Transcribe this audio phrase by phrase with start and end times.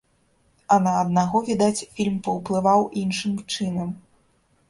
[0.75, 3.93] А на аднаго, відаць, фільм паўплываў іншым чынам.